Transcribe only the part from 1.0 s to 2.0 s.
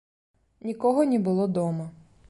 не было дома.